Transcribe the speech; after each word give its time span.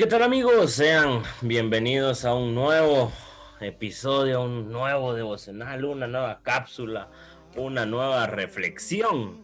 ¿Qué 0.00 0.06
tal 0.06 0.22
amigos? 0.22 0.72
Sean 0.72 1.22
bienvenidos 1.42 2.24
a 2.24 2.32
un 2.32 2.54
nuevo 2.54 3.12
episodio, 3.60 4.42
un 4.42 4.72
nuevo 4.72 5.12
devocional, 5.12 5.84
una 5.84 6.06
nueva 6.06 6.40
cápsula, 6.42 7.10
una 7.54 7.84
nueva 7.84 8.26
reflexión. 8.26 9.42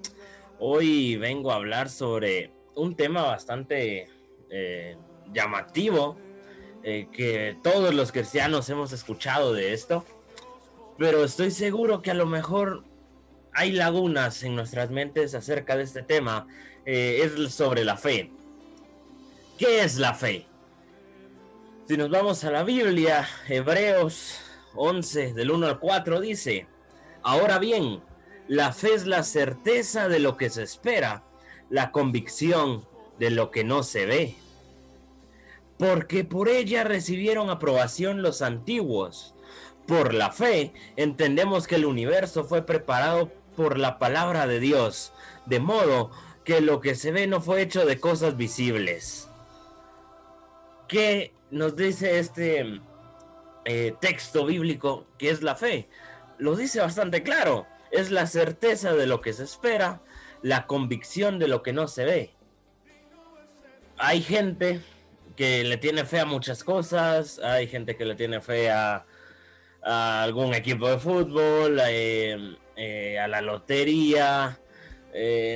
Hoy 0.58 1.18
vengo 1.18 1.52
a 1.52 1.56
hablar 1.56 1.90
sobre 1.90 2.52
un 2.74 2.96
tema 2.96 3.20
bastante 3.24 4.08
eh, 4.48 4.96
llamativo, 5.30 6.16
eh, 6.82 7.08
que 7.12 7.58
todos 7.62 7.92
los 7.92 8.10
cristianos 8.10 8.70
hemos 8.70 8.92
escuchado 8.92 9.52
de 9.52 9.74
esto, 9.74 10.06
pero 10.96 11.22
estoy 11.22 11.50
seguro 11.50 12.00
que 12.00 12.12
a 12.12 12.14
lo 12.14 12.24
mejor 12.24 12.82
hay 13.52 13.72
lagunas 13.72 14.42
en 14.42 14.56
nuestras 14.56 14.90
mentes 14.90 15.34
acerca 15.34 15.76
de 15.76 15.82
este 15.82 16.02
tema. 16.02 16.46
Eh, 16.86 17.20
es 17.24 17.52
sobre 17.52 17.84
la 17.84 17.98
fe. 17.98 18.30
¿Qué 19.58 19.82
es 19.82 19.96
la 19.96 20.12
fe? 20.12 20.46
Si 21.88 21.96
nos 21.96 22.10
vamos 22.10 22.44
a 22.44 22.50
la 22.50 22.62
Biblia, 22.62 23.26
Hebreos 23.48 24.38
11 24.74 25.32
del 25.32 25.50
1 25.50 25.66
al 25.66 25.78
4 25.78 26.20
dice, 26.20 26.66
ahora 27.22 27.58
bien, 27.58 28.02
la 28.48 28.74
fe 28.74 28.92
es 28.92 29.06
la 29.06 29.22
certeza 29.22 30.10
de 30.10 30.18
lo 30.18 30.36
que 30.36 30.50
se 30.50 30.62
espera, 30.62 31.24
la 31.70 31.90
convicción 31.90 32.86
de 33.18 33.30
lo 33.30 33.50
que 33.50 33.64
no 33.64 33.82
se 33.82 34.04
ve. 34.04 34.36
Porque 35.78 36.22
por 36.22 36.50
ella 36.50 36.84
recibieron 36.84 37.48
aprobación 37.48 38.20
los 38.20 38.42
antiguos. 38.42 39.34
Por 39.86 40.12
la 40.12 40.32
fe 40.32 40.74
entendemos 40.96 41.66
que 41.66 41.76
el 41.76 41.86
universo 41.86 42.44
fue 42.44 42.66
preparado 42.66 43.32
por 43.56 43.78
la 43.78 43.98
palabra 43.98 44.46
de 44.46 44.60
Dios, 44.60 45.14
de 45.46 45.60
modo 45.60 46.10
que 46.44 46.60
lo 46.60 46.82
que 46.82 46.94
se 46.94 47.10
ve 47.10 47.26
no 47.26 47.40
fue 47.40 47.62
hecho 47.62 47.86
de 47.86 47.98
cosas 47.98 48.36
visibles. 48.36 49.30
¿Qué 50.88 51.34
nos 51.50 51.74
dice 51.74 52.18
este 52.18 52.80
eh, 53.64 53.94
texto 54.00 54.46
bíblico 54.46 55.06
que 55.18 55.30
es 55.30 55.42
la 55.42 55.56
fe? 55.56 55.88
Lo 56.38 56.54
dice 56.54 56.80
bastante 56.80 57.22
claro. 57.22 57.66
Es 57.90 58.10
la 58.10 58.26
certeza 58.26 58.94
de 58.94 59.06
lo 59.06 59.20
que 59.20 59.32
se 59.32 59.44
espera, 59.44 60.02
la 60.42 60.66
convicción 60.66 61.38
de 61.38 61.48
lo 61.48 61.62
que 61.62 61.72
no 61.72 61.88
se 61.88 62.04
ve. 62.04 62.30
Hay 63.98 64.22
gente 64.22 64.80
que 65.34 65.64
le 65.64 65.76
tiene 65.76 66.04
fe 66.04 66.20
a 66.20 66.24
muchas 66.24 66.62
cosas, 66.62 67.38
hay 67.40 67.66
gente 67.66 67.96
que 67.96 68.04
le 68.04 68.14
tiene 68.14 68.40
fe 68.40 68.70
a, 68.70 69.04
algún 69.82 70.52
equipo 70.54 70.88
de 70.88 70.98
fútbol, 70.98 71.80
eh, 71.86 72.56
eh, 72.76 73.18
a 73.18 73.28
la 73.28 73.40
lotería, 73.40 74.58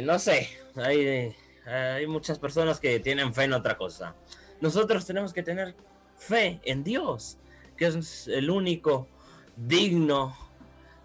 no 0.05 0.19
sé, 0.19 0.49
hay, 0.77 1.35
hay 1.67 2.07
muchas 2.07 2.39
personas 2.39 2.79
que 2.79 3.01
tienen 3.01 3.35
fe 3.35 3.45
en 3.45 3.55
otra 3.55 3.77
cosa. 3.77 4.15
Nosotros 4.61 5.07
tenemos 5.07 5.33
que 5.33 5.43
tener 5.43 5.75
fe 6.19 6.61
en 6.65 6.85
Dios, 6.85 7.39
que 7.77 7.87
es 7.87 8.29
el 8.29 8.51
único 8.51 9.09
digno 9.57 10.37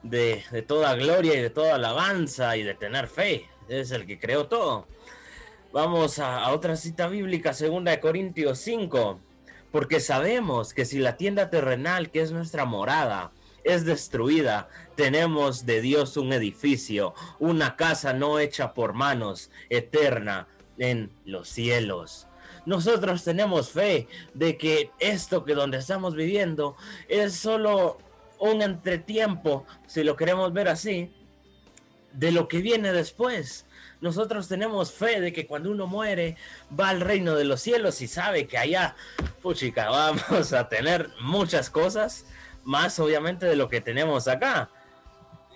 de, 0.03 0.43
toda 0.67 0.93
gloria 0.95 1.35
y 1.35 1.41
de 1.41 1.49
toda 1.49 1.75
alabanza 1.75 2.57
y 2.57 2.63
de 2.63 2.73
tener 2.75 3.07
fe. 3.07 3.45
Es 3.69 3.91
el 3.91 4.05
que 4.05 4.19
creó 4.19 4.47
todo. 4.47 4.87
Vamos 5.71 6.19
a, 6.19 6.51
otra 6.51 6.75
cita 6.75 7.07
bíblica, 7.07 7.53
segunda 7.53 7.91
de 7.91 8.01
Corintios 8.01 8.59
5. 8.59 9.21
Porque 9.71 10.01
sabemos 10.01 10.73
que 10.73 10.85
si 10.85 10.99
la 10.99 11.15
tienda 11.15 11.49
terrenal, 11.49 12.11
que 12.11 12.21
es 12.21 12.31
nuestra 12.31 12.65
morada, 12.65 13.31
es 13.63 13.85
destruida, 13.85 14.67
tenemos 14.95 15.65
de 15.65 15.81
Dios 15.81 16.17
un 16.17 16.33
edificio, 16.33 17.13
una 17.39 17.77
casa 17.77 18.13
no 18.13 18.39
hecha 18.39 18.73
por 18.73 18.93
manos, 18.93 19.49
eterna 19.69 20.47
en 20.77 21.11
los 21.23 21.47
cielos 21.49 22.27
nosotros 22.65 23.23
tenemos 23.23 23.69
fe 23.69 24.07
de 24.33 24.57
que 24.57 24.91
esto 24.99 25.43
que 25.43 25.53
donde 25.53 25.77
estamos 25.77 26.15
viviendo 26.15 26.75
es 27.07 27.35
solo 27.35 27.97
un 28.39 28.61
entretiempo, 28.61 29.65
si 29.87 30.03
lo 30.03 30.15
queremos 30.15 30.53
ver 30.53 30.67
así, 30.67 31.11
de 32.13 32.31
lo 32.31 32.47
que 32.47 32.59
viene 32.59 32.91
después. 32.91 33.65
Nosotros 34.01 34.47
tenemos 34.47 34.91
fe 34.91 35.21
de 35.21 35.33
que 35.33 35.47
cuando 35.47 35.71
uno 35.71 35.87
muere 35.87 36.37
va 36.77 36.89
al 36.89 37.01
reino 37.01 37.35
de 37.35 37.45
los 37.45 37.61
cielos 37.61 38.01
y 38.01 38.07
sabe 38.07 38.47
que 38.47 38.57
allá, 38.57 38.95
puchica, 39.41 39.89
vamos 39.89 40.53
a 40.53 40.69
tener 40.69 41.09
muchas 41.21 41.69
cosas, 41.69 42.25
más 42.63 42.99
obviamente 42.99 43.45
de 43.45 43.55
lo 43.55 43.69
que 43.69 43.81
tenemos 43.81 44.27
acá. 44.27 44.69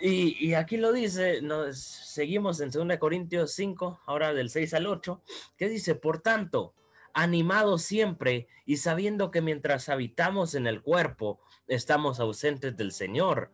Y, 0.01 0.53
aquí 0.53 0.77
lo 0.77 0.93
dice, 0.93 1.41
nos 1.41 1.77
seguimos 1.77 2.61
en 2.61 2.71
2 2.71 2.97
Corintios 2.99 3.51
5, 3.51 3.99
ahora 4.05 4.33
del 4.33 4.49
6 4.49 4.73
al 4.75 4.87
8, 4.87 5.21
que 5.57 5.67
dice, 5.67 5.95
por 5.95 6.21
tanto, 6.21 6.73
animados 7.21 7.81
siempre 7.83 8.47
y 8.65 8.77
sabiendo 8.77 9.29
que 9.29 9.41
mientras 9.41 9.89
habitamos 9.89 10.55
en 10.55 10.67
el 10.67 10.81
cuerpo, 10.81 11.41
estamos 11.67 12.19
ausentes 12.19 12.77
del 12.77 12.91
Señor, 12.91 13.51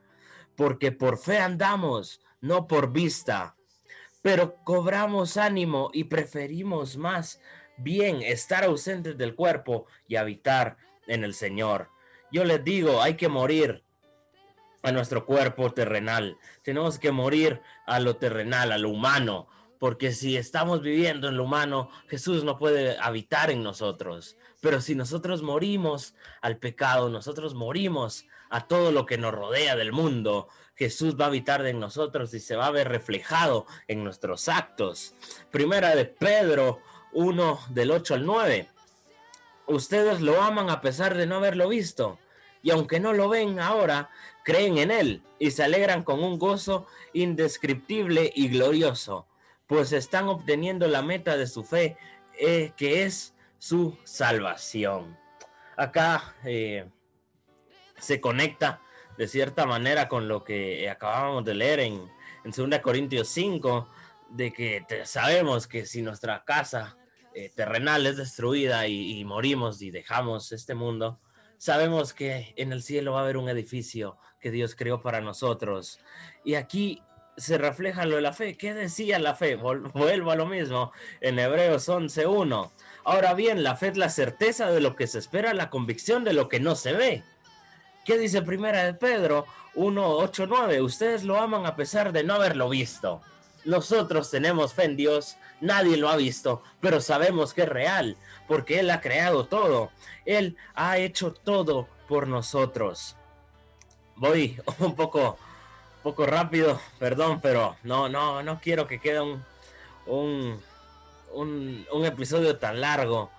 porque 0.56 0.92
por 0.92 1.18
fe 1.18 1.40
andamos, 1.40 2.22
no 2.42 2.68
por 2.68 2.92
vista, 2.92 3.56
pero 4.22 4.56
cobramos 4.64 5.38
ánimo 5.38 5.90
y 5.94 6.06
preferimos 6.06 6.98
más 6.98 7.42
bien 7.78 8.22
estar 8.22 8.64
ausentes 8.64 9.18
del 9.18 9.36
cuerpo 9.36 9.88
y 10.08 10.16
habitar 10.16 10.78
en 11.08 11.24
el 11.24 11.34
Señor. 11.34 11.90
Yo 12.32 12.44
les 12.46 12.64
digo, 12.64 13.02
hay 13.02 13.16
que 13.16 13.30
morir 13.30 13.84
a 14.84 14.92
nuestro 14.92 15.26
cuerpo 15.26 15.72
terrenal. 15.72 16.38
Tenemos 16.62 17.00
que 17.00 17.12
morir 17.12 17.62
a 17.88 18.00
lo 18.00 18.18
terrenal, 18.18 18.72
a 18.72 18.78
lo 18.78 18.90
humano, 18.90 19.48
porque 19.80 20.12
si 20.12 20.38
estamos 20.38 20.82
viviendo 20.82 21.28
en 21.28 21.38
lo 21.38 21.44
humano, 21.44 21.90
Jesús 22.08 22.44
no 22.44 22.58
puede 22.58 22.98
habitar 23.00 23.52
en 23.52 23.64
nosotros. 23.64 24.38
Pero 24.62 24.82
si 24.82 24.96
nosotros 24.96 25.44
morimos 25.44 26.16
al 26.42 26.58
pecado, 26.58 27.10
nosotros 27.10 27.54
morimos 27.54 28.26
a 28.50 28.68
todo 28.68 28.92
lo 28.92 29.06
que 29.06 29.18
nos 29.18 29.34
rodea 29.34 29.76
del 29.76 29.92
mundo, 29.92 30.48
Jesús 30.76 31.20
va 31.20 31.26
a 31.26 31.28
habitar 31.28 31.66
en 31.66 31.80
nosotros 31.80 32.34
y 32.34 32.40
se 32.40 32.56
va 32.56 32.68
a 32.68 32.72
ver 32.72 32.90
reflejado 32.90 33.66
en 33.88 34.04
nuestros 34.04 34.50
actos. 34.50 35.14
Primera 35.52 35.96
de 35.96 36.06
Pedro 36.06 36.82
1 37.14 37.60
del 37.70 37.92
8 37.92 38.16
al 38.16 38.26
9. 38.26 38.70
Ustedes 39.68 40.22
lo 40.22 40.42
aman 40.42 40.70
a 40.70 40.82
pesar 40.82 41.16
de 41.16 41.26
no 41.26 41.36
haberlo 41.36 41.70
visto. 41.70 42.20
Y 42.62 42.72
aunque 42.72 43.00
no 43.00 43.14
lo 43.14 43.30
ven 43.30 43.60
ahora, 43.60 44.10
creen 44.44 44.78
en 44.80 44.92
Él 44.92 45.22
y 45.38 45.52
se 45.52 45.64
alegran 45.64 46.04
con 46.04 46.24
un 46.24 46.40
gozo 46.40 46.88
indescriptible 47.14 48.32
y 48.36 48.48
glorioso 48.48 49.28
pues 49.68 49.92
están 49.94 50.28
obteniendo 50.28 50.88
la 50.88 51.02
meta 51.02 51.38
de 51.38 51.48
su 51.48 51.64
fe, 51.64 51.98
eh, 52.40 52.74
que 52.78 53.04
es 53.04 53.34
su 53.58 53.98
salvación. 54.04 55.18
Acá 55.78 56.36
eh, 56.44 56.90
se 57.98 58.22
conecta 58.22 58.82
de 59.18 59.28
cierta 59.28 59.66
manera 59.66 60.08
con 60.08 60.28
lo 60.28 60.44
que 60.44 60.90
acabamos 60.90 61.46
de 61.46 61.56
leer 61.56 61.80
en, 61.80 62.12
en 62.44 62.52
2 62.52 62.80
Corintios 62.80 63.28
5, 63.30 63.90
de 64.30 64.52
que 64.52 64.86
sabemos 65.06 65.68
que 65.68 65.86
si 65.86 66.02
nuestra 66.02 66.44
casa 66.44 66.98
eh, 67.34 67.52
terrenal 67.56 68.06
es 68.06 68.18
destruida 68.18 68.88
y, 68.88 69.20
y, 69.20 69.26
morimos 69.26 69.82
y 69.82 69.92
dejamos 69.92 70.52
este 70.52 70.76
mundo, 70.76 71.20
sabemos 71.58 72.14
que 72.14 72.54
en 72.58 72.72
el 72.72 72.84
cielo 72.84 73.14
va 73.14 73.20
a 73.20 73.24
haber 73.24 73.38
un 73.38 73.50
edificio 73.50 74.18
que 74.40 74.52
Dios 74.52 74.76
creó 74.76 75.02
para 75.02 75.22
nosotros. 75.22 76.00
Y 76.44 76.56
aquí 76.56 77.02
se 77.38 77.58
refleja 77.58 78.06
lo 78.06 78.16
de 78.16 78.22
la 78.22 78.34
fe. 78.34 78.58
¿Qué 78.58 78.74
decía 78.74 79.20
la 79.20 79.36
fe? 79.36 79.56
Vuelvo 79.94 80.32
a 80.32 80.36
lo 80.36 80.46
mismo 80.46 80.92
en 81.22 81.40
Hebreos 81.40 81.90
11.1. 81.90 82.72
Ahora 83.04 83.34
bien, 83.34 83.64
la 83.64 83.76
fe 83.76 83.90
es 83.90 83.98
la 83.98 84.10
certeza 84.10 84.72
de 84.72 84.82
lo 84.82 84.96
que 84.96 85.08
se 85.08 85.20
espera, 85.20 85.54
la 85.54 85.70
convicción 85.70 86.24
de 86.24 86.34
lo 86.34 86.50
que 86.50 86.60
no 86.60 86.76
se 86.76 86.94
ve. 86.94 87.24
¿Qué 88.04 88.18
dice 88.18 88.42
primera 88.42 88.84
de 88.84 88.94
Pedro 88.94 89.46
1.8.9? 89.76 90.84
Ustedes 90.84 91.24
lo 91.24 91.38
aman 91.38 91.66
a 91.66 91.76
pesar 91.76 92.12
de 92.12 92.24
no 92.24 92.36
haberlo 92.36 92.70
visto. 92.70 93.22
Nosotros 93.64 94.30
tenemos 94.30 94.76
fe 94.76 94.86
en 94.86 94.96
Dios, 94.96 95.38
nadie 95.60 95.98
lo 95.98 96.10
ha 96.10 96.16
visto, 96.16 96.62
pero 96.82 97.02
sabemos 97.02 97.56
que 97.56 97.64
es 97.64 97.70
real, 97.70 98.16
porque 98.48 98.80
Él 98.80 98.92
ha 98.92 99.02
creado 99.02 99.48
todo. 99.48 99.90
Él 100.26 100.56
ha 100.76 101.00
hecho 101.00 101.34
todo 101.34 101.88
por 102.08 102.28
nosotros. 102.28 103.16
Voy 104.16 104.60
un 104.80 104.96
poco 104.96 105.40
poco 106.06 106.28
rápido, 106.28 106.80
perdón, 107.00 107.40
pero 107.42 107.78
no, 107.82 108.08
no, 108.10 108.44
no 108.44 108.62
quiero 108.62 108.86
que 108.86 109.00
quede 109.00 109.22
un, 109.22 109.44
un, 110.06 110.62
un, 111.92 112.06
episodio 112.06 112.58
tan 112.58 112.80
largo. 112.80 113.32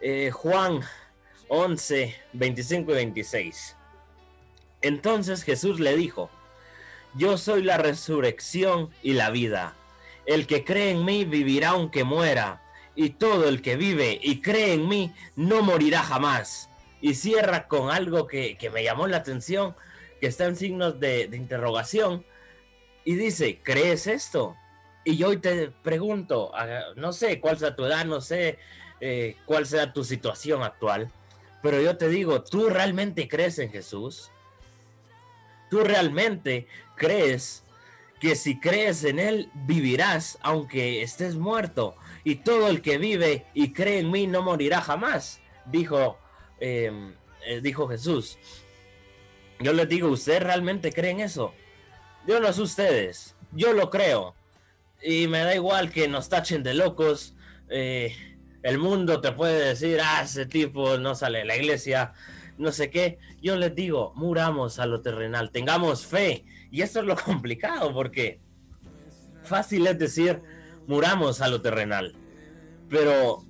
Eh, 0.00 0.30
Juan 0.30 0.80
11, 1.48 2.16
25 2.32 2.92
y 2.92 2.94
26. 2.94 3.76
Entonces 4.80 5.42
Jesús 5.42 5.80
le 5.80 5.98
dijo, 5.98 6.30
yo 7.14 7.36
soy 7.36 7.62
la 7.62 7.76
resurrección 7.76 8.88
y 9.02 9.12
la 9.12 9.28
vida. 9.28 9.74
El 10.24 10.46
que 10.46 10.64
cree 10.64 10.92
en 10.92 11.04
mí 11.04 11.26
vivirá 11.26 11.70
aunque 11.70 12.04
muera, 12.04 12.62
y 12.96 13.10
todo 13.10 13.50
el 13.50 13.60
que 13.60 13.76
vive 13.76 14.18
y 14.22 14.40
cree 14.40 14.72
en 14.72 14.88
mí 14.88 15.12
no 15.36 15.60
morirá 15.60 16.02
jamás. 16.02 16.70
Y 17.02 17.16
cierra 17.16 17.68
con 17.68 17.90
algo 17.90 18.26
que, 18.26 18.56
que 18.56 18.70
me 18.70 18.82
llamó 18.82 19.06
la 19.08 19.18
atención 19.18 19.76
que 20.20 20.26
está 20.26 20.46
en 20.46 20.56
signos 20.56 21.00
de, 21.00 21.28
interrogación 21.32 22.24
y 23.04 23.14
dice, 23.14 23.60
¿crees 23.62 24.06
esto? 24.06 24.56
Y 25.04 25.16
yo 25.16 25.28
hoy 25.28 25.36
te 25.36 25.70
pregunto, 25.82 26.52
no 26.96 27.12
sé 27.12 27.40
cuál 27.40 27.58
sea 27.58 27.76
tu 27.76 27.84
edad, 27.84 28.04
no 28.06 28.20
sé 28.20 28.58
eh, 29.00 29.36
cuál 29.44 29.66
sea 29.66 29.92
tu 29.92 30.02
situación 30.04 30.62
actual, 30.62 31.10
pero 31.62 31.80
yo 31.80 31.96
te 31.96 32.08
digo, 32.08 32.42
¿tú 32.42 32.68
realmente 32.68 33.28
crees 33.28 33.58
en 33.58 33.70
Jesús? 33.70 34.30
¿Tú 35.70 35.80
realmente 35.80 36.66
crees 36.96 37.64
que 38.20 38.36
si 38.36 38.58
crees 38.60 39.04
en 39.04 39.18
Él 39.18 39.50
vivirás 39.54 40.38
aunque 40.42 41.02
estés 41.02 41.36
muerto? 41.36 41.96
Y 42.22 42.36
todo 42.36 42.68
el 42.68 42.80
que 42.80 42.96
vive 42.98 43.46
y 43.54 43.72
cree 43.72 43.98
en 43.98 44.10
mí 44.10 44.26
no 44.26 44.42
morirá 44.42 44.80
jamás, 44.80 45.40
dijo, 45.66 46.18
em, 46.60 47.14
eh, 47.46 47.60
dijo 47.60 47.88
Jesús. 47.88 48.38
Yo 49.60 49.72
les 49.72 49.88
digo, 49.88 50.08
¿ustedes 50.08 50.42
realmente 50.42 50.92
creen 50.92 51.20
eso? 51.20 51.54
Yo 52.26 52.40
no 52.40 52.48
ustedes, 52.48 53.36
yo 53.52 53.72
lo 53.72 53.90
creo. 53.90 54.34
Y 55.02 55.28
me 55.28 55.40
da 55.40 55.54
igual 55.54 55.90
que 55.90 56.08
nos 56.08 56.28
tachen 56.28 56.62
de 56.62 56.74
locos. 56.74 57.34
Eh, 57.68 58.14
el 58.62 58.78
mundo 58.78 59.20
te 59.20 59.32
puede 59.32 59.68
decir, 59.68 60.00
ah, 60.02 60.22
ese 60.24 60.46
tipo 60.46 60.96
no 60.96 61.14
sale 61.14 61.40
de 61.40 61.44
la 61.44 61.56
iglesia, 61.56 62.14
no 62.56 62.72
sé 62.72 62.90
qué. 62.90 63.18
Yo 63.42 63.56
les 63.56 63.74
digo, 63.74 64.12
muramos 64.16 64.78
a 64.78 64.86
lo 64.86 65.02
terrenal, 65.02 65.50
tengamos 65.50 66.06
fe. 66.06 66.44
Y 66.70 66.82
esto 66.82 67.00
es 67.00 67.06
lo 67.06 67.16
complicado 67.24 67.92
porque 67.92 68.40
fácil 69.42 69.86
es 69.86 69.98
decir, 69.98 70.42
muramos 70.86 71.40
a 71.40 71.48
lo 71.48 71.60
terrenal. 71.60 72.14
Pero, 72.88 73.44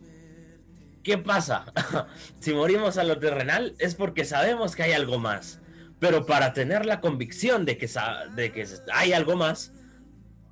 ¿qué 1.03 1.19
pasa? 1.19 1.73
si 2.41 2.53
morimos 2.53 2.99
a 2.99 3.05
lo 3.05 3.19
terrenal 3.19 3.75
es 3.79 3.95
porque 3.95 4.25
sabemos 4.25 4.75
que 4.75 4.83
hay 4.83 4.93
algo 4.93 5.19
más. 5.19 5.61
Pero 6.05 6.27
para 6.27 6.53
tener 6.53 6.85
la 6.85 7.01
convicción 7.01 7.65
de 7.65 7.79
que, 7.79 7.89
de 8.35 8.53
que 8.53 8.67
hay 8.93 9.15
algo 9.15 9.37
más, 9.37 9.73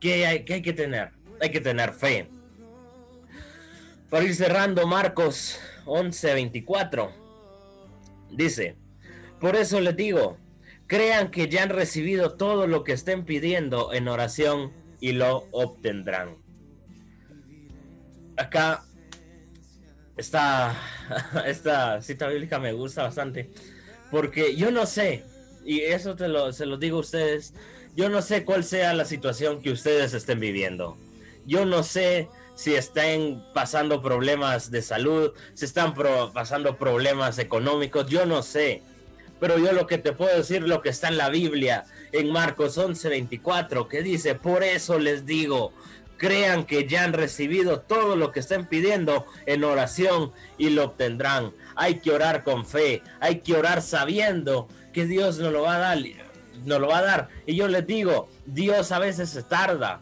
¿qué 0.00 0.25
hay, 0.26 0.44
¿qué 0.46 0.54
hay 0.54 0.62
que 0.62 0.72
tener? 0.72 1.10
Hay 1.43 1.50
que 1.50 1.60
tener 1.60 1.93
fe. 1.93 2.26
Para 4.08 4.25
ir 4.25 4.34
cerrando, 4.34 4.87
Marcos 4.87 5.60
11:24 5.84 7.12
dice: 8.31 8.78
Por 9.43 9.54
eso 9.54 9.78
les 9.81 9.94
digo, 9.94 10.38
crean 10.87 11.31
que 11.31 11.50
ya 11.50 11.64
han 11.64 11.69
recibido 11.69 12.32
todo 12.32 12.66
lo 12.66 12.82
que 12.82 12.93
estén 12.93 13.26
pidiendo 13.26 13.93
en 13.93 14.08
oración 14.08 14.72
y 15.00 15.12
lo 15.12 15.48
obtendrán. 15.50 16.38
Acá 18.38 18.84
esta, 20.16 20.75
esta 21.44 22.00
cita 22.00 22.28
bíblica 22.28 22.58
me 22.58 22.72
gusta 22.72 23.02
bastante 23.02 23.50
porque 24.12 24.56
yo 24.56 24.70
no 24.70 24.84
sé, 24.84 25.25
y 25.64 25.81
eso 25.81 26.17
te 26.17 26.29
lo, 26.29 26.53
se 26.53 26.67
lo 26.67 26.76
digo 26.76 26.99
a 26.99 27.00
ustedes, 27.00 27.55
yo 27.94 28.09
no 28.09 28.23
sé 28.23 28.44
cuál 28.44 28.64
sea 28.64 28.94
la 28.94 29.05
situación 29.05 29.61
que 29.61 29.70
ustedes 29.70 30.14
estén 30.14 30.41
viviendo. 30.41 30.97
Yo 31.47 31.67
no 31.67 31.82
sé 31.82 32.29
si 32.55 32.75
están 32.75 33.44
pasando 33.55 34.03
problemas 34.03 34.70
de 34.70 34.82
salud, 34.82 35.32
si 35.55 35.64
están 35.64 35.94
pasando 36.32 36.76
problemas 36.76 37.38
económicos, 37.38 38.06
yo 38.06 38.26
no 38.26 38.43
sé. 38.43 38.82
Pero 39.41 39.59
yo 39.59 39.73
lo 39.73 39.87
que 39.87 39.99
te 39.99 40.12
puedo 40.12 40.37
decir, 40.37 40.62
lo 40.62 40.82
que 40.82 40.91
está 40.91 41.09
en 41.09 41.17
la 41.17 41.29
Biblia, 41.29 41.85
en 42.12 42.31
Marcos 42.31 42.79
11:24, 42.79 43.88
que 43.88 44.03
dice, 44.03 44.37
por 44.37 44.62
eso 44.62 44.99
les 44.99 45.26
digo, 45.26 45.73
crean 46.22 46.66
que 46.66 46.86
ya 46.86 47.02
han 47.02 47.14
recibido 47.14 47.80
todo 47.80 48.14
lo 48.14 48.30
que 48.30 48.38
estén 48.38 48.66
pidiendo 48.66 49.26
en 49.44 49.64
oración 49.64 50.30
y 50.56 50.70
lo 50.70 50.84
obtendrán. 50.84 51.52
Hay 51.74 51.96
que 51.96 52.12
orar 52.12 52.44
con 52.44 52.64
fe, 52.64 53.02
hay 53.19 53.40
que 53.40 53.56
orar 53.56 53.82
sabiendo 53.82 54.69
que 54.92 55.04
Dios 55.06 55.38
nos 55.38 55.52
lo 55.52 55.62
va 55.62 55.74
a 55.74 55.78
dar, 55.80 55.98
lo 56.64 56.86
va 56.86 56.98
a 56.98 57.02
dar. 57.02 57.28
Y 57.44 57.56
yo 57.56 57.66
les 57.66 57.84
digo, 57.88 58.28
Dios 58.46 58.92
a 58.92 59.00
veces 59.00 59.30
se 59.30 59.42
tarda. 59.42 60.00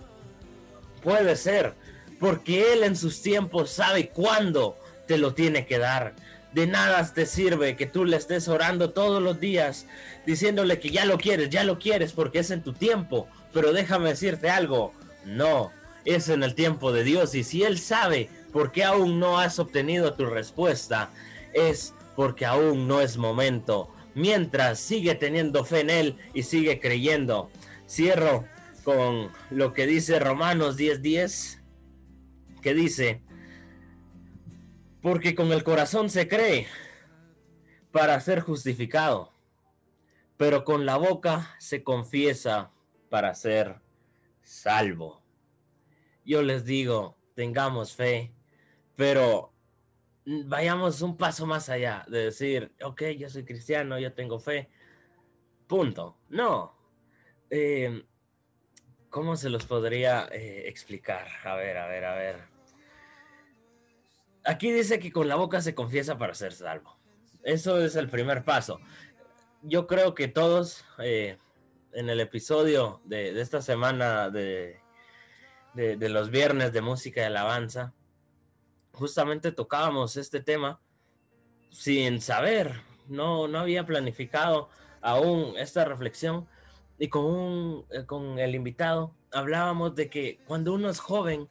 Puede 1.03 1.37
ser, 1.37 1.73
porque 2.19 2.75
Él 2.75 2.85
en 2.85 2.97
sus 2.97 3.23
tiempos 3.23 3.71
sabe 3.71 4.11
cuándo 4.11 4.77
te 5.09 5.17
lo 5.17 5.33
tiene 5.33 5.65
que 5.65 5.79
dar. 5.79 6.15
De 6.53 6.67
nada 6.67 7.11
te 7.15 7.25
sirve 7.25 7.77
que 7.77 7.87
tú 7.87 8.05
le 8.05 8.19
estés 8.19 8.47
orando 8.47 8.91
todos 8.91 9.23
los 9.23 9.41
días, 9.41 9.87
diciéndole 10.27 10.81
que 10.81 10.91
ya 10.91 11.07
lo 11.07 11.17
quieres, 11.17 11.49
ya 11.49 11.65
lo 11.65 11.79
quieres, 11.79 12.13
porque 12.13 12.41
es 12.41 12.51
en 12.51 12.63
tu 12.63 12.75
tiempo. 12.75 13.27
Pero 13.55 13.73
déjame 13.73 14.11
decirte 14.11 14.51
algo, 14.51 14.93
no, 15.25 15.73
es 16.05 16.29
en 16.29 16.43
el 16.43 16.55
tiempo 16.55 16.93
de 16.93 17.05
Dios. 17.05 17.35
Y 17.35 17.45
si 17.45 17.63
Él 17.63 17.79
sabe 17.79 18.29
por 18.53 18.73
qué 18.73 18.85
aún 18.85 19.19
no 19.19 19.39
has 19.39 19.59
obtenido 19.59 20.15
tu 20.15 20.27
respuesta, 20.27 21.11
es 21.53 21.95
porque 22.17 22.47
aún 22.47 22.89
no 22.89 23.01
es 23.01 23.17
momento. 23.17 23.93
Mientras 24.15 24.81
sigue 24.81 25.15
teniendo 25.15 25.65
fe 25.65 25.81
en 25.81 25.91
Él 25.91 26.17
y 26.35 26.43
sigue 26.43 26.81
creyendo. 26.81 27.51
Cierro 27.89 28.45
con 28.85 29.31
lo 29.51 29.73
que 29.73 29.87
dice 29.87 30.19
Romanos 30.19 30.77
10:10 30.77 31.59
que 32.61 32.75
dice, 32.75 33.23
porque 35.01 35.35
con 35.35 35.53
el 35.53 35.65
corazón 35.65 36.11
se 36.11 36.29
cree 36.29 36.67
para 37.91 38.21
ser 38.21 38.41
justificado, 38.41 39.33
pero 40.37 40.65
con 40.65 40.87
la 40.87 40.97
boca 40.97 41.55
se 41.59 41.83
confiesa 41.83 42.71
para 43.09 43.35
ser 43.35 43.81
salvo. 44.43 45.20
Yo 46.31 46.43
les 46.43 46.65
digo, 46.65 47.19
tengamos 47.35 47.97
fe, 47.97 48.33
pero 48.95 49.53
vayamos 50.25 51.03
un 51.03 51.17
paso 51.17 51.45
más 51.45 51.69
allá 51.69 52.05
de 52.07 52.27
decir, 52.27 52.73
ok, 52.85 53.03
yo 53.19 53.29
soy 53.29 53.45
cristiano, 53.45 53.99
yo 53.99 54.13
tengo 54.13 54.39
fe, 54.39 54.71
punto. 55.67 56.21
No. 56.29 56.79
Eh, 57.51 58.05
¿Cómo 59.09 59.37
se 59.37 59.51
los 59.51 59.67
podría 59.67 60.29
eh, 60.31 60.69
explicar? 60.69 61.27
A 61.43 61.57
ver, 61.57 61.77
a 61.79 61.89
ver, 61.89 62.05
a 62.05 62.15
ver. 62.15 62.37
Aquí 64.45 64.71
dice 64.71 65.01
que 65.01 65.11
con 65.11 65.27
la 65.27 65.35
boca 65.35 65.61
se 65.61 65.75
confiesa 65.75 66.17
para 66.17 66.35
ser 66.35 66.53
salvo. 66.53 66.97
Eso 67.43 67.85
es 67.85 67.97
el 67.97 68.09
primer 68.09 68.45
paso. 68.45 68.79
Yo 69.63 69.89
creo 69.89 70.15
que 70.15 70.29
todos 70.29 70.85
eh, 71.01 71.39
en 71.93 72.09
el 72.09 72.21
episodio 72.21 73.01
de, 73.05 73.41
esta 73.41 73.61
semana 73.61 74.31
de, 74.31 74.81
de, 75.75 76.09
los 76.09 76.31
viernes 76.31 76.73
de 76.73 76.81
música 76.81 77.21
y 77.21 77.25
alabanza, 77.25 77.93
justamente 78.93 79.53
tocábamos 79.53 80.17
este 80.17 80.41
tema 80.41 80.81
sin 81.71 82.21
saber, 82.21 82.83
no, 83.09 83.49
no 83.49 83.61
había 83.61 83.87
planificado 83.87 84.69
aún 85.01 85.55
esta 85.57 85.85
reflexión, 85.85 86.47
y 86.99 87.09
con, 87.09 87.25
un, 87.25 87.87
eh, 87.91 88.05
con 88.05 88.39
el 88.39 88.55
invitado 88.55 89.15
hablábamos 89.33 89.95
de 89.95 90.11
que 90.11 90.41
cuando 90.47 90.75
uno 90.75 90.91
es 90.91 91.01
joven 91.01 91.49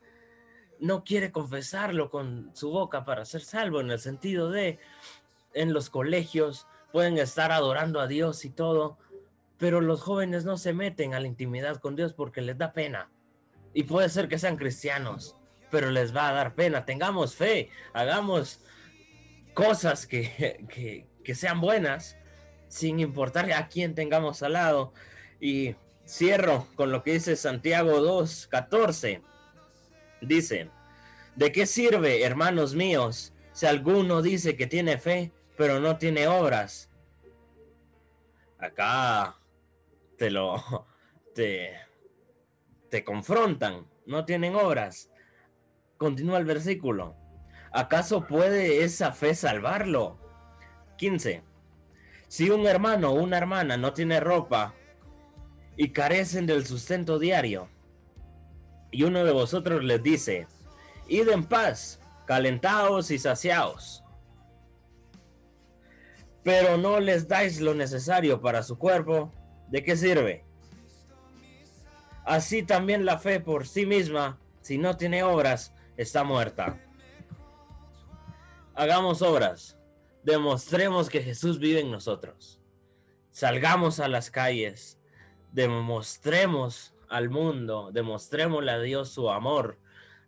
no 0.80 1.04
quiere 1.04 1.32
confesarlo 1.32 2.10
con 2.10 2.52
su 2.54 2.70
boca 2.70 3.04
para 3.04 3.26
ser 3.26 3.42
salvo, 3.42 3.82
en 3.82 3.90
el 3.90 4.00
sentido 4.00 4.50
de 4.50 4.80
en 5.54 5.74
los 5.74 5.90
colegios 5.90 6.68
pueden 6.92 7.18
estar 7.18 7.52
adorando 7.52 8.00
a 8.00 8.08
Dios 8.08 8.46
y 8.46 8.50
todo, 8.50 8.98
pero 9.58 9.82
los 9.82 10.02
jóvenes 10.02 10.46
no 10.46 10.58
se 10.58 10.74
meten 10.74 11.14
a 11.14 11.20
la 11.20 11.28
intimidad 11.28 11.78
con 11.78 11.96
Dios 11.96 12.14
porque 12.14 12.42
les 12.42 12.58
da 12.58 12.72
pena. 12.72 13.10
Y 13.74 13.84
puede 13.84 14.10
ser 14.10 14.28
que 14.28 14.40
sean 14.40 14.58
cristianos, 14.58 15.36
pero 15.70 15.92
les 15.92 16.16
va 16.16 16.30
a 16.30 16.34
dar 16.34 16.56
pena. 16.56 16.86
Tengamos 16.86 17.36
fe, 17.36 17.70
hagamos 17.94 18.62
cosas 19.54 20.08
que, 20.08 20.66
que, 20.74 21.06
que 21.24 21.36
sean 21.36 21.62
buenas, 21.62 22.18
sin 22.68 23.00
importar 23.00 23.52
a 23.52 23.68
quién 23.68 23.96
tengamos 23.96 24.44
al 24.44 24.54
lado. 24.54 24.94
Y 25.40 25.76
cierro 26.10 26.68
con 26.76 26.92
lo 26.92 27.04
que 27.04 27.14
dice 27.14 27.36
Santiago 27.36 28.02
2, 28.02 28.48
14. 28.48 29.22
Dice, 30.22 30.70
¿de 31.36 31.52
qué 31.52 31.66
sirve, 31.66 32.24
hermanos 32.24 32.76
míos, 32.76 33.34
si 33.54 33.66
alguno 33.66 34.22
dice 34.22 34.56
que 34.56 34.68
tiene 34.68 34.98
fe, 34.98 35.32
pero 35.56 35.80
no 35.80 35.98
tiene 35.98 36.28
obras? 36.28 36.90
Acá 38.58 39.38
te 40.18 40.30
lo, 40.30 40.88
te, 41.36 41.78
te 42.90 43.04
confrontan, 43.04 43.88
no 44.06 44.26
tienen 44.26 44.56
obras. 44.56 45.10
Continúa 45.98 46.38
el 46.38 46.46
versículo. 46.46 47.16
¿Acaso 47.72 48.26
puede 48.26 48.84
esa 48.84 49.12
fe 49.12 49.36
salvarlo? 49.36 50.18
15. 50.98 51.44
Si 52.28 52.50
un 52.50 52.66
hermano 52.66 53.12
o 53.12 53.22
una 53.22 53.38
hermana 53.38 53.78
no 53.78 53.94
tiene 53.94 54.20
ropa 54.20 54.74
y 55.78 55.90
carecen 55.90 56.46
del 56.46 56.66
sustento 56.66 57.20
diario. 57.20 57.70
Y 58.92 59.04
uno 59.04 59.24
de 59.24 59.32
vosotros 59.32 59.84
les 59.84 60.02
dice, 60.02 60.48
id 61.08 61.30
en 61.30 61.46
paz, 61.46 62.02
calentaos 62.26 63.12
y 63.12 63.20
saciaos. 63.20 64.04
Pero 66.44 66.78
no 66.78 67.00
les 67.00 67.28
dais 67.28 67.62
lo 67.62 67.76
necesario 67.76 68.42
para 68.42 68.64
su 68.64 68.78
cuerpo, 68.78 69.32
¿de 69.68 69.84
qué 69.84 69.96
sirve? 69.96 70.49
Así 72.30 72.62
también 72.62 73.06
la 73.06 73.18
fe 73.18 73.40
por 73.40 73.66
sí 73.66 73.88
misma, 73.88 74.40
si 74.62 74.78
no 74.78 74.98
tiene 74.98 75.24
obras, 75.24 75.74
está 75.98 76.24
muerta. 76.24 76.80
Hagamos 78.76 79.24
obras, 79.24 79.80
demostremos 80.22 81.10
que 81.10 81.24
Jesús 81.24 81.58
vive 81.58 81.80
en 81.80 81.90
nosotros. 81.90 82.62
Salgamos 83.32 84.00
a 84.00 84.08
las 84.08 84.30
calles, 84.30 85.00
demostremos 85.54 86.94
al 87.10 87.32
mundo, 87.32 87.90
demostrémosle 87.92 88.74
a 88.74 88.80
Dios 88.80 89.10
su 89.10 89.32
amor 89.32 89.80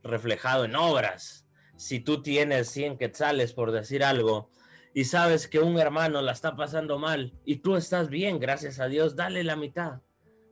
reflejado 0.01 0.65
en 0.65 0.75
obras. 0.75 1.45
si 1.77 1.99
tú 1.99 2.23
tienes 2.23 2.67
100 2.69 2.97
quetzales 2.97 3.53
por 3.53 3.71
decir 3.71 4.03
algo 4.03 4.49
y 4.95 5.05
sabes 5.05 5.47
que 5.47 5.59
un 5.59 5.77
hermano 5.77 6.23
la 6.23 6.31
está 6.31 6.55
pasando 6.55 6.97
mal 6.97 7.35
y 7.45 7.57
tú 7.57 7.75
estás 7.75 8.09
bien, 8.09 8.39
gracias 8.39 8.79
a 8.79 8.87
Dios, 8.87 9.15
dale 9.15 9.43
la 9.43 9.55
mitad, 9.55 10.01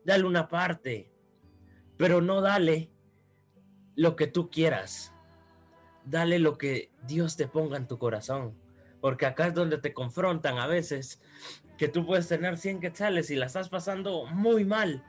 dale 0.06 0.26
una 0.26 0.48
parte, 0.48 1.12
pero 2.00 2.22
no 2.22 2.40
dale 2.40 2.90
lo 3.98 4.16
que 4.16 4.26
tú 4.26 4.50
quieras, 4.50 5.12
dale 6.06 6.40
lo 6.40 6.58
que 6.58 6.94
Dios 7.06 7.36
te 7.36 7.46
ponga 7.46 7.76
en 7.76 7.90
tu 7.90 7.98
corazón, 7.98 8.58
porque 9.02 9.26
acá 9.26 9.48
es 9.48 9.54
donde 9.54 9.80
te 9.80 9.94
confrontan 9.94 10.60
a 10.60 10.68
veces 10.68 11.22
que 11.78 11.90
tú 11.90 12.06
puedes 12.06 12.30
tener 12.30 12.58
100 12.58 12.80
quetzales 12.80 13.30
y 13.32 13.36
la 13.36 13.48
estás 13.48 13.68
pasando 13.68 14.26
muy 14.28 14.64
mal, 14.64 15.04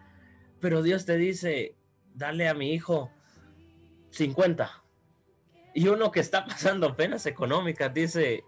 pero 0.59 0.83
Dios 0.83 1.07
te 1.07 1.17
dice, 1.17 1.77
dale 2.13 2.49
a 2.49 2.55
mi 2.55 2.73
hijo 2.73 3.13
50. 4.11 4.83
Y 5.75 5.87
uno 5.87 6.11
que 6.11 6.19
está 6.19 6.45
pasando 6.45 6.97
penas 6.97 7.25
económicas 7.27 7.95
dice, 7.95 8.43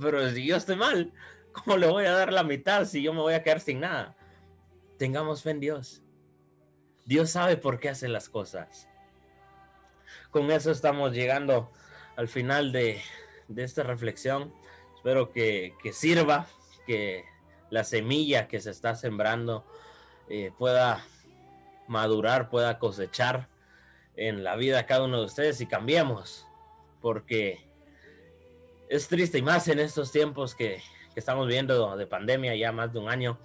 pero 0.00 0.28
si 0.28 0.44
yo 0.44 0.56
estoy 0.56 0.74
mal, 0.74 1.12
¿cómo 1.52 1.76
le 1.76 1.86
voy 1.86 2.06
a 2.06 2.14
dar 2.14 2.32
la 2.32 2.42
mitad 2.42 2.84
si 2.84 3.00
yo 3.00 3.14
me 3.14 3.20
voy 3.20 3.34
a 3.34 3.44
quedar 3.44 3.60
sin 3.60 3.78
nada? 3.78 4.16
Tengamos 4.98 5.44
fe 5.44 5.50
en 5.50 5.60
Dios. 5.60 6.03
Dios 7.04 7.30
sabe 7.30 7.56
por 7.56 7.80
qué 7.80 7.90
hace 7.90 8.08
las 8.08 8.28
cosas. 8.28 8.88
Con 10.30 10.50
eso 10.50 10.70
estamos 10.70 11.12
llegando 11.12 11.70
al 12.16 12.28
final 12.28 12.72
de, 12.72 13.00
esta 13.56 13.82
reflexión. 13.82 14.52
Espero 14.96 15.32
que, 15.32 15.74
sirva, 15.92 16.46
que 16.86 17.24
la 17.70 17.84
semilla 17.84 18.48
que 18.48 18.60
se 18.60 18.70
está 18.70 18.94
sembrando 18.94 19.64
eh, 20.28 20.50
pueda 20.56 21.04
madurar, 21.88 22.48
pueda 22.48 22.78
cosechar 22.78 23.48
en 24.16 24.44
la 24.44 24.56
vida 24.56 24.78
de 24.78 24.86
cada 24.86 25.04
uno 25.04 25.20
de 25.20 25.26
ustedes 25.26 25.60
y 25.60 25.66
cambiemos. 25.66 26.46
Porque 27.00 27.66
es 28.88 29.08
triste 29.08 29.38
y 29.38 29.42
más 29.42 29.68
en 29.68 29.78
estos 29.78 30.10
tiempos 30.10 30.54
que, 30.54 30.82
estamos 31.14 31.46
viendo 31.46 31.96
de 31.96 32.06
pandemia 32.06 32.54
ya 32.56 32.72
más 32.72 32.92
de 32.92 32.98
un 32.98 33.08
año. 33.08 33.38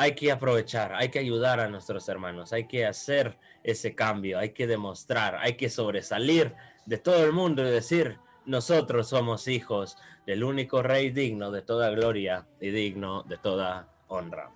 Hay 0.00 0.14
que 0.14 0.30
aprovechar, 0.30 0.94
hay 0.94 1.08
que 1.08 1.18
ayudar 1.18 1.58
a 1.58 1.68
nuestros 1.68 2.08
hermanos, 2.08 2.52
hay 2.52 2.68
que 2.68 2.86
hacer 2.86 3.36
ese 3.64 3.96
cambio, 3.96 4.38
hay 4.38 4.50
que 4.50 4.68
demostrar, 4.68 5.34
hay 5.34 5.56
que 5.56 5.68
sobresalir 5.68 6.54
de 6.86 6.98
todo 6.98 7.24
el 7.24 7.32
mundo 7.32 7.66
y 7.66 7.70
decir, 7.72 8.16
nosotros 8.46 9.08
somos 9.08 9.48
hijos 9.48 9.98
del 10.24 10.44
único 10.44 10.84
rey 10.84 11.10
digno 11.10 11.50
de 11.50 11.62
toda 11.62 11.90
gloria 11.90 12.46
y 12.60 12.70
digno 12.70 13.24
de 13.24 13.38
toda 13.38 13.88
honra. 14.06 14.52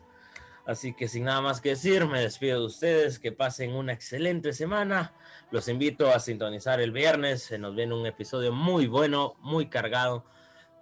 Así 0.65 0.95
que 0.95 1.09
sin 1.09 1.25
nada 1.25 1.41
más 1.41 1.61
que 1.61 1.71
decir, 1.71 2.07
me 2.07 2.21
despido 2.21 2.61
de 2.61 2.67
ustedes, 2.67 3.19
que 3.19 3.33
pasen 3.33 3.75
una 3.75 3.95
excelente 3.95 4.53
semana. 4.53 5.13
Los 5.51 5.67
invito 5.67 6.09
a 6.09 6.21
sintonizar 6.21 6.81
el 6.81 6.93
viernes, 6.93 7.43
se 7.43 7.59
nos 7.59 7.75
viene 7.75 7.97
un 7.97 8.07
episodio 8.07 8.53
muy 8.53 8.87
bueno, 8.87 9.35
muy 9.41 9.67
cargado 9.67 10.25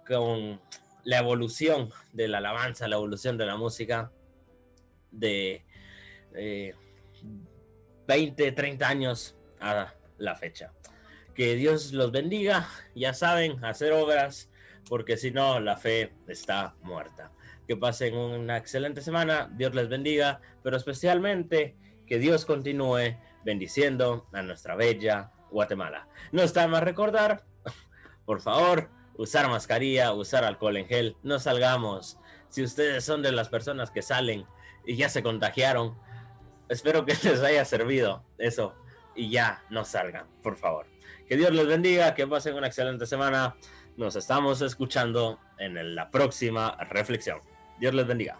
con 0.05 0.61
la 1.03 1.17
evolución 1.17 1.89
de 2.13 2.27
la 2.27 2.37
alabanza, 2.37 2.87
la 2.87 2.97
evolución 2.97 3.39
de 3.39 3.47
la 3.47 3.55
música 3.55 4.11
de 5.11 5.63
20, 8.07 8.51
30 8.51 8.87
años 8.87 9.35
a 9.59 9.93
la 10.17 10.35
fecha. 10.35 10.73
Que 11.35 11.55
Dios 11.55 11.93
los 11.93 12.11
bendiga, 12.11 12.67
ya 12.95 13.13
saben, 13.13 13.63
hacer 13.63 13.93
obras, 13.93 14.49
porque 14.89 15.17
si 15.17 15.31
no, 15.31 15.59
la 15.59 15.77
fe 15.77 16.13
está 16.27 16.75
muerta 16.81 17.31
que 17.71 17.77
pasen 17.77 18.17
una 18.17 18.57
excelente 18.57 19.01
semana, 19.01 19.49
Dios 19.53 19.73
les 19.73 19.87
bendiga, 19.87 20.41
pero 20.61 20.75
especialmente 20.75 21.77
que 22.05 22.19
Dios 22.19 22.45
continúe 22.45 23.15
bendiciendo 23.45 24.27
a 24.33 24.41
nuestra 24.41 24.75
bella 24.75 25.31
Guatemala. 25.49 26.09
No 26.33 26.41
está 26.41 26.67
más 26.67 26.83
recordar, 26.83 27.45
por 28.25 28.41
favor, 28.41 28.89
usar 29.15 29.47
mascarilla, 29.47 30.11
usar 30.11 30.43
alcohol 30.43 30.75
en 30.75 30.87
gel, 30.87 31.15
no 31.23 31.39
salgamos. 31.39 32.17
Si 32.51 32.61
ustedes 32.61 33.05
son 33.05 33.21
de 33.21 33.31
las 33.31 33.47
personas 33.47 33.91
que 33.91 34.01
salen 34.01 34.45
y 34.85 34.97
ya 34.97 35.07
se 35.07 35.23
contagiaron, 35.23 35.97
espero 36.67 37.05
que 37.05 37.13
les 37.23 37.41
haya 37.41 37.63
servido 37.63 38.25
eso 38.37 38.75
y 39.15 39.29
ya 39.29 39.63
no 39.69 39.85
salgan, 39.85 40.27
por 40.43 40.57
favor. 40.57 40.85
Que 41.27 41.37
Dios 41.37 41.51
les 41.53 41.65
bendiga, 41.65 42.13
que 42.13 42.27
pasen 42.27 42.55
una 42.55 42.67
excelente 42.67 43.05
semana. 43.05 43.55
Nos 43.95 44.17
estamos 44.17 44.61
escuchando 44.61 45.39
en 45.59 45.95
la 45.95 46.11
próxima 46.11 46.75
reflexión. 46.89 47.39
Dios 47.79 47.93
les 47.93 48.05
bendiga. 48.05 48.37